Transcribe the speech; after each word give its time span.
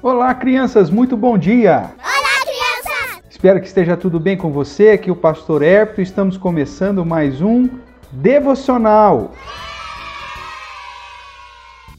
Olá, 0.00 0.32
crianças, 0.32 0.90
muito 0.90 1.16
bom 1.16 1.36
dia! 1.36 1.90
Olá, 1.98 2.40
crianças! 2.42 3.20
Espero 3.28 3.60
que 3.60 3.66
esteja 3.66 3.96
tudo 3.96 4.20
bem 4.20 4.36
com 4.36 4.52
você. 4.52 4.90
Aqui 4.90 5.10
é 5.10 5.12
o 5.12 5.16
Pastor 5.16 5.60
Hérito. 5.60 6.00
Estamos 6.00 6.36
começando 6.36 7.04
mais 7.04 7.42
um 7.42 7.68
devocional. 8.12 9.32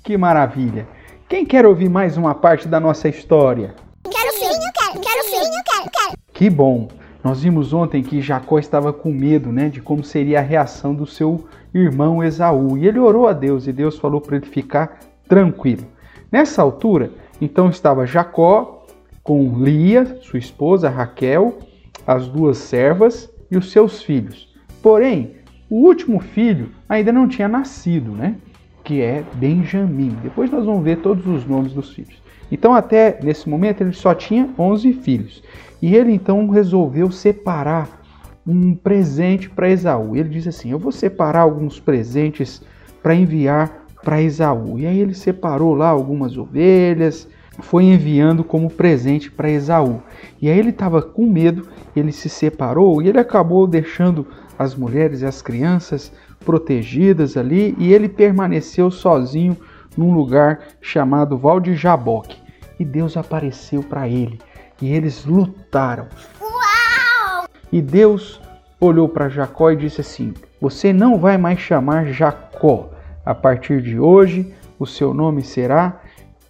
Que 0.01 0.17
maravilha! 0.17 0.87
Quem 1.27 1.45
quer 1.45 1.65
ouvir 1.65 1.89
mais 1.89 2.15
uma 2.15 2.33
parte 2.33 2.69
da 2.69 2.79
nossa 2.79 3.09
história? 3.09 3.75
Quero 4.09 4.31
sim, 4.31 4.45
eu 4.45 4.71
quero, 4.79 5.01
quero 5.01 5.23
sim, 5.25 5.35
eu 5.35 5.63
quero, 5.65 5.91
quero. 5.91 6.17
Que 6.33 6.49
bom! 6.49 6.87
Nós 7.21 7.43
vimos 7.43 7.73
ontem 7.73 8.01
que 8.01 8.21
Jacó 8.21 8.59
estava 8.59 8.93
com 8.93 9.11
medo, 9.11 9.51
né, 9.51 9.67
de 9.67 9.81
como 9.81 10.05
seria 10.05 10.39
a 10.39 10.41
reação 10.41 10.95
do 10.95 11.05
seu 11.05 11.45
irmão 11.73 12.23
Esaú. 12.23 12.77
E 12.77 12.87
ele 12.87 12.97
orou 12.97 13.27
a 13.27 13.33
Deus 13.33 13.67
e 13.67 13.73
Deus 13.73 13.99
falou 13.99 14.21
para 14.21 14.37
ele 14.37 14.45
ficar 14.45 14.99
tranquilo. 15.27 15.85
Nessa 16.31 16.61
altura, 16.61 17.11
então 17.41 17.69
estava 17.69 18.05
Jacó 18.05 18.85
com 19.23 19.63
Lia, 19.63 20.19
sua 20.21 20.39
esposa 20.39 20.89
Raquel, 20.89 21.57
as 22.05 22.27
duas 22.27 22.57
servas 22.57 23.31
e 23.49 23.57
os 23.57 23.71
seus 23.71 24.03
filhos. 24.03 24.53
Porém, 24.81 25.35
o 25.69 25.85
último 25.85 26.19
filho 26.19 26.69
ainda 26.87 27.11
não 27.11 27.27
tinha 27.27 27.47
nascido, 27.47 28.11
né? 28.11 28.35
Que 28.83 29.01
é 29.01 29.23
Benjamim. 29.35 30.17
Depois 30.23 30.49
nós 30.51 30.65
vamos 30.65 30.83
ver 30.83 30.97
todos 30.97 31.25
os 31.27 31.45
nomes 31.45 31.73
dos 31.73 31.93
filhos. 31.93 32.21
Então, 32.51 32.73
até 32.73 33.19
nesse 33.21 33.47
momento, 33.47 33.81
ele 33.81 33.93
só 33.93 34.15
tinha 34.15 34.49
11 34.57 34.93
filhos. 34.93 35.43
E 35.81 35.95
ele 35.95 36.11
então 36.11 36.49
resolveu 36.49 37.11
separar 37.11 38.01
um 38.45 38.73
presente 38.73 39.49
para 39.49 39.69
Esaú. 39.69 40.15
Ele 40.15 40.29
diz 40.29 40.47
assim: 40.47 40.71
Eu 40.71 40.79
vou 40.79 40.91
separar 40.91 41.41
alguns 41.41 41.79
presentes 41.79 42.61
para 43.01 43.15
enviar 43.15 43.85
para 44.03 44.21
Esaú. 44.21 44.79
E 44.79 44.85
aí 44.85 44.99
ele 44.99 45.13
separou 45.13 45.73
lá 45.73 45.89
algumas 45.89 46.37
ovelhas, 46.37 47.27
foi 47.61 47.85
enviando 47.85 48.43
como 48.43 48.69
presente 48.69 49.29
para 49.29 49.49
Esaú. 49.49 50.01
E 50.41 50.49
aí 50.49 50.57
ele 50.57 50.69
estava 50.69 51.01
com 51.01 51.25
medo, 51.25 51.67
ele 51.95 52.11
se 52.11 52.29
separou 52.29 53.01
e 53.01 53.09
ele 53.09 53.19
acabou 53.19 53.67
deixando 53.67 54.25
as 54.57 54.75
mulheres 54.75 55.21
e 55.21 55.25
as 55.25 55.41
crianças 55.41 56.11
protegidas 56.45 57.35
ali 57.37 57.75
e 57.77 57.93
ele 57.93 58.07
permaneceu 58.07 58.89
sozinho 58.89 59.57
num 59.97 60.13
lugar 60.13 60.59
chamado 60.81 61.37
Val 61.37 61.59
de 61.59 61.75
Jaboque. 61.75 62.37
E 62.79 62.85
Deus 62.85 63.17
apareceu 63.17 63.83
para 63.83 64.07
ele 64.07 64.39
e 64.81 64.91
eles 64.91 65.25
lutaram. 65.25 66.07
Uau! 66.41 67.45
E 67.71 67.81
Deus 67.81 68.41
olhou 68.79 69.09
para 69.09 69.29
Jacó 69.29 69.71
e 69.71 69.75
disse 69.75 70.01
assim: 70.01 70.33
Você 70.61 70.93
não 70.93 71.17
vai 71.17 71.37
mais 71.37 71.59
chamar 71.59 72.05
Jacó. 72.07 72.89
A 73.29 73.35
partir 73.35 73.79
de 73.79 73.99
hoje, 73.99 74.51
o 74.79 74.87
seu 74.87 75.13
nome 75.13 75.43
será 75.43 76.01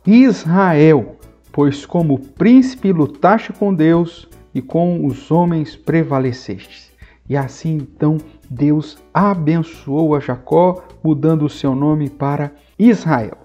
Israel, 0.07 1.17
pois 1.51 1.85
como 1.85 2.17
príncipe 2.17 2.93
lutaste 2.93 3.51
com 3.51 3.73
Deus 3.73 4.29
e 4.55 4.61
com 4.61 5.05
os 5.05 5.29
homens 5.29 5.75
prevalecestes. 5.75 6.89
E 7.27 7.35
assim 7.35 7.75
então 7.75 8.17
Deus 8.49 8.97
abençoou 9.13 10.15
a 10.15 10.21
Jacó, 10.21 10.81
mudando 11.03 11.43
o 11.43 11.49
seu 11.49 11.75
nome 11.75 12.09
para 12.09 12.53
Israel. 12.79 13.37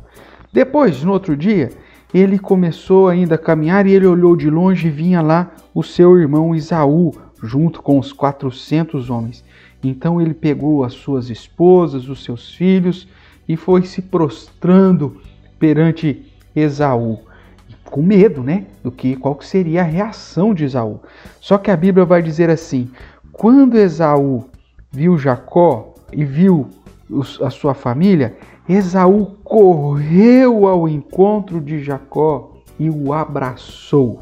Depois, 0.52 1.02
no 1.02 1.10
outro 1.10 1.36
dia, 1.36 1.72
ele 2.14 2.38
começou 2.38 3.08
ainda 3.08 3.34
a 3.34 3.38
caminhar 3.38 3.84
e 3.84 3.94
ele 3.94 4.06
olhou 4.06 4.36
de 4.36 4.48
longe 4.48 4.86
e 4.86 4.92
vinha 4.92 5.20
lá 5.20 5.50
o 5.74 5.82
seu 5.82 6.16
irmão 6.16 6.54
Isaú, 6.54 7.10
junto 7.42 7.82
com 7.82 7.98
os 7.98 8.12
quatrocentos 8.12 9.10
homens. 9.10 9.44
Então 9.82 10.22
ele 10.22 10.34
pegou 10.34 10.84
as 10.84 10.92
suas 10.92 11.30
esposas, 11.30 12.08
os 12.08 12.22
seus 12.22 12.54
filhos 12.54 13.08
e 13.48 13.56
foi 13.56 13.82
se 13.82 14.02
prostrando 14.02 15.20
perante 15.58 16.30
Esaú, 16.54 17.20
com 17.84 18.02
medo, 18.02 18.42
né, 18.42 18.66
do 18.82 18.90
que 18.90 19.16
qual 19.16 19.34
que 19.34 19.46
seria 19.46 19.82
a 19.82 19.84
reação 19.84 20.54
de 20.54 20.64
Esaú. 20.64 21.00
Só 21.40 21.58
que 21.58 21.70
a 21.70 21.76
Bíblia 21.76 22.04
vai 22.04 22.22
dizer 22.22 22.50
assim: 22.50 22.90
quando 23.32 23.78
Esaú 23.78 24.44
viu 24.90 25.18
Jacó 25.18 25.94
e 26.12 26.24
viu 26.24 26.68
a 27.42 27.50
sua 27.50 27.74
família, 27.74 28.36
Esaú 28.68 29.36
correu 29.44 30.66
ao 30.66 30.88
encontro 30.88 31.60
de 31.60 31.82
Jacó 31.82 32.52
e 32.78 32.88
o 32.88 33.12
abraçou, 33.12 34.20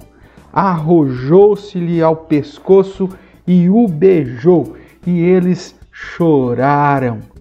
arrojou-se-lhe 0.53 2.03
ao 2.03 2.17
pescoço 2.17 3.09
e 3.47 3.69
o 3.69 3.87
beijou, 3.87 4.77
e 5.07 5.21
eles 5.21 5.75
choraram. 5.91 7.32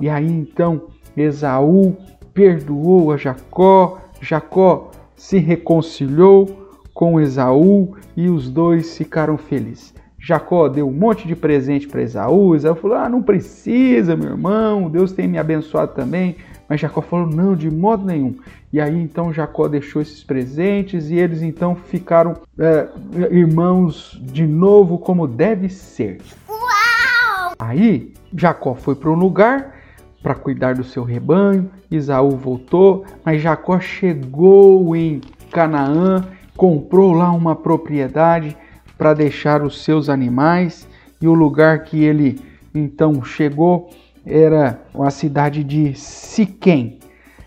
E 0.00 0.08
aí 0.08 0.30
então 0.30 0.82
Esaú 1.16 1.96
perdoou 2.32 3.12
a 3.12 3.16
Jacó, 3.16 3.98
Jacó 4.20 4.90
se 5.16 5.38
reconciliou 5.38 6.68
com 6.94 7.20
Esaú 7.20 7.96
e 8.16 8.28
os 8.28 8.50
dois 8.50 8.96
ficaram 8.96 9.36
felizes. 9.36 9.94
Jacó 10.20 10.68
deu 10.68 10.88
um 10.88 10.92
monte 10.92 11.26
de 11.28 11.36
presente 11.36 11.86
para 11.86 12.02
Esaú. 12.02 12.54
Esaú 12.54 12.74
falou: 12.74 12.96
Ah, 12.96 13.08
não 13.08 13.22
precisa, 13.22 14.16
meu 14.16 14.30
irmão, 14.30 14.90
Deus 14.90 15.12
tem 15.12 15.28
me 15.28 15.38
abençoado 15.38 15.94
também. 15.94 16.36
Mas 16.68 16.80
Jacó 16.80 17.00
falou: 17.00 17.26
Não, 17.26 17.54
de 17.54 17.70
modo 17.70 18.04
nenhum. 18.04 18.36
E 18.72 18.80
aí 18.80 19.00
então 19.00 19.32
Jacó 19.32 19.68
deixou 19.68 20.02
esses 20.02 20.22
presentes 20.22 21.10
e 21.10 21.14
eles 21.14 21.40
então 21.40 21.74
ficaram 21.74 22.34
é, 22.58 22.88
irmãos 23.30 24.20
de 24.20 24.46
novo, 24.46 24.98
como 24.98 25.26
deve 25.26 25.68
ser. 25.68 26.18
Uau! 26.48 27.52
Aí 27.58 28.12
Jacó 28.36 28.74
foi 28.74 28.94
para 28.94 29.10
um 29.10 29.14
lugar 29.14 29.77
para 30.22 30.34
cuidar 30.34 30.74
do 30.74 30.84
seu 30.84 31.04
rebanho. 31.04 31.70
Esaú 31.90 32.30
voltou, 32.30 33.04
mas 33.24 33.40
Jacó 33.40 33.78
chegou 33.80 34.94
em 34.94 35.20
Canaã, 35.50 36.24
comprou 36.56 37.12
lá 37.12 37.30
uma 37.30 37.54
propriedade 37.54 38.56
para 38.96 39.14
deixar 39.14 39.62
os 39.62 39.82
seus 39.84 40.08
animais 40.08 40.88
e 41.20 41.28
o 41.28 41.34
lugar 41.34 41.84
que 41.84 42.02
ele 42.02 42.40
então 42.74 43.22
chegou 43.22 43.90
era 44.26 44.80
a 44.98 45.10
cidade 45.10 45.64
de 45.64 45.94
Siquém. 45.94 46.98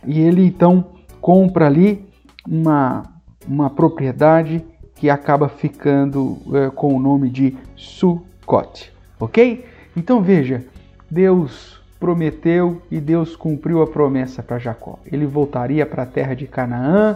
E 0.06 0.20
ele 0.20 0.46
então 0.46 0.86
compra 1.20 1.68
ali 1.68 2.06
uma, 2.48 3.04
uma 3.48 3.70
propriedade 3.70 4.64
que 4.96 5.10
acaba 5.10 5.48
ficando 5.48 6.38
é, 6.54 6.70
com 6.70 6.96
o 6.96 7.00
nome 7.00 7.30
de 7.30 7.56
Sucote, 7.76 8.92
ok? 9.20 9.66
Então 9.96 10.22
veja, 10.22 10.64
Deus 11.10 11.81
prometeu 12.02 12.82
e 12.90 13.00
Deus 13.00 13.36
cumpriu 13.36 13.84
a 13.84 13.88
promessa 13.88 14.42
para 14.42 14.58
Jacó. 14.58 14.98
Ele 15.06 15.28
voltaria 15.28 15.86
para 15.86 16.02
a 16.02 16.06
terra 16.08 16.34
de 16.34 16.48
Canaã, 16.48 17.16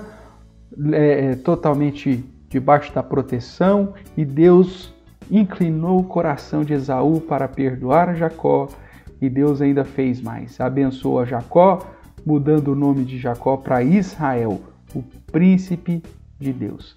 é, 0.94 1.36
totalmente 1.38 2.24
debaixo 2.48 2.94
da 2.94 3.02
proteção 3.02 3.96
e 4.16 4.24
Deus 4.24 4.94
inclinou 5.30 6.00
o 6.00 6.04
coração 6.04 6.64
de 6.64 6.74
Esaú 6.74 7.20
para 7.20 7.48
perdoar 7.48 8.16
Jacó 8.16 8.70
e 9.20 9.28
Deus 9.28 9.60
ainda 9.60 9.84
fez 9.84 10.22
mais. 10.22 10.62
Abençoou 10.62 11.20
a 11.20 11.26
Jacó, 11.26 11.84
mudando 12.24 12.68
o 12.68 12.76
nome 12.76 13.04
de 13.04 13.18
Jacó 13.18 13.58
para 13.58 13.82
Israel, 13.82 14.62
o 14.94 15.02
príncipe 15.32 16.04
de 16.40 16.54
Deus. 16.54 16.96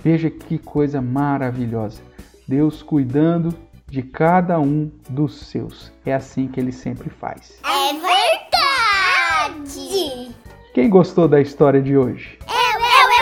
Veja 0.00 0.30
que 0.30 0.58
coisa 0.58 1.02
maravilhosa. 1.02 2.00
Deus 2.46 2.84
cuidando 2.84 3.52
de 3.88 4.02
cada 4.02 4.58
um 4.58 4.90
dos 5.08 5.46
seus. 5.46 5.92
É 6.04 6.12
assim 6.12 6.48
que 6.48 6.58
ele 6.58 6.72
sempre 6.72 7.08
faz. 7.08 7.60
É 7.64 7.92
verdade! 9.52 10.34
Quem 10.74 10.90
gostou 10.90 11.28
da 11.28 11.40
história 11.40 11.80
de 11.80 11.96
hoje? 11.96 12.38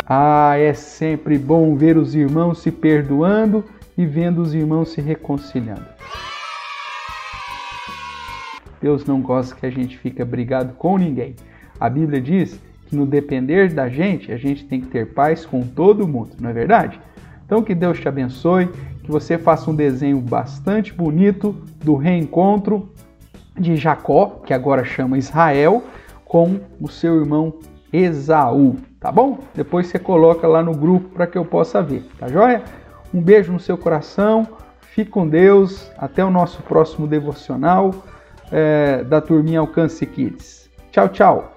Ah, 0.07 0.57
é 0.59 0.75
sempre 0.75 1.39
bom 1.39 1.77
ver 1.77 1.97
os 1.97 2.15
irmãos 2.15 2.61
se 2.61 2.71
perdoando 2.71 3.65
e 3.97 4.05
vendo 4.05 4.43
os 4.43 4.53
irmãos 4.55 4.91
se 4.91 5.01
reconciliando. 5.01 5.87
Deus 8.81 9.07
não 9.07 9.23
gosta 9.23 9.55
que 9.55 9.65
a 9.65 9.71
gente 9.71 9.97
fique 9.97 10.23
brigado 10.25 10.75
com 10.75 10.99
ninguém. 10.99 11.35
A 11.81 11.89
Bíblia 11.89 12.21
diz 12.21 12.61
que 12.87 12.95
no 12.95 13.07
depender 13.07 13.73
da 13.73 13.89
gente, 13.89 14.31
a 14.31 14.37
gente 14.37 14.67
tem 14.67 14.81
que 14.81 14.89
ter 14.89 15.15
paz 15.15 15.47
com 15.47 15.63
todo 15.63 16.07
mundo, 16.07 16.33
não 16.39 16.51
é 16.51 16.53
verdade? 16.53 17.01
Então 17.47 17.63
que 17.63 17.75
Deus 17.75 17.99
te 17.99 18.09
abençoe, 18.09 18.69
que 19.05 19.11
você 19.11 19.39
faça 19.39 19.71
um 19.71 19.75
desenho 19.75 20.19
bastante 20.21 20.93
bonito 20.93 21.55
do 21.85 21.95
reencontro 21.95 22.93
de 23.57 23.77
Jacó, 23.77 24.41
que 24.45 24.53
agora 24.53 24.85
chama 24.85 25.17
Israel, 25.17 25.85
com 26.25 26.59
o 26.81 26.89
seu 26.89 27.21
irmão 27.21 27.55
Esaú 27.93 28.77
tá 29.05 29.13
bom? 29.13 29.41
Depois 29.55 29.89
você 29.89 29.99
coloca 29.99 30.49
lá 30.49 30.63
no 30.63 30.73
grupo 30.73 31.11
para 31.11 31.27
que 31.27 31.37
eu 31.37 31.45
possa 31.45 31.83
ver, 31.83 32.09
tá 32.19 32.27
joia? 32.27 32.63
Um 33.13 33.21
beijo 33.21 33.53
no 33.53 33.61
seu 33.61 33.77
coração, 33.77 34.49
fique 34.81 35.11
com 35.11 35.29
Deus, 35.29 35.93
até 35.99 36.25
o 36.25 36.31
nosso 36.31 36.63
próximo 36.63 37.07
devocional 37.07 37.95
é, 38.51 39.05
da 39.05 39.21
turminha 39.21 39.61
Alcance 39.61 40.07
Kids. 40.07 40.71
Tchau, 40.91 41.11
tchau! 41.11 41.54